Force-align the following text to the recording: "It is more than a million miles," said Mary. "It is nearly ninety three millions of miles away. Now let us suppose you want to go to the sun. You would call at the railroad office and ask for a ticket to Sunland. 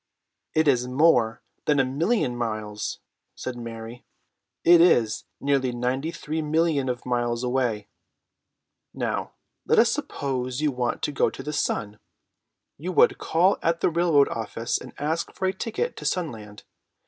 "It 0.55 0.67
is 0.67 0.87
more 0.87 1.43
than 1.65 1.79
a 1.79 1.85
million 1.85 2.35
miles," 2.35 3.01
said 3.35 3.55
Mary. 3.55 4.03
"It 4.63 4.81
is 4.81 5.25
nearly 5.39 5.71
ninety 5.71 6.09
three 6.09 6.41
millions 6.41 6.89
of 6.89 7.05
miles 7.05 7.43
away. 7.43 7.87
Now 8.95 9.33
let 9.67 9.77
us 9.77 9.91
suppose 9.91 10.59
you 10.59 10.71
want 10.71 11.03
to 11.03 11.11
go 11.11 11.29
to 11.29 11.43
the 11.43 11.53
sun. 11.53 11.99
You 12.79 12.91
would 12.93 13.19
call 13.19 13.59
at 13.61 13.81
the 13.81 13.91
railroad 13.91 14.29
office 14.29 14.79
and 14.79 14.91
ask 14.97 15.35
for 15.35 15.45
a 15.45 15.53
ticket 15.53 15.95
to 15.97 16.05
Sunland. 16.05 16.63